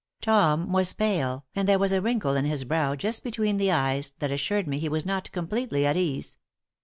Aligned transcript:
Tom 0.19 0.71
was 0.73 0.93
pale, 0.93 1.45
and 1.55 1.69
there 1.69 1.77
was 1.77 1.91
a 1.91 2.01
wrinkle 2.01 2.35
in 2.35 2.43
his 2.43 2.63
brow 2.63 2.95
just 2.95 3.23
between 3.23 3.57
the 3.57 3.71
eyes 3.71 4.15
that 4.17 4.31
assured 4.31 4.67
me 4.67 4.79
he 4.79 4.89
was 4.89 5.05
not 5.05 5.31
completely 5.31 5.85
at 5.85 5.95
ease. 5.95 6.37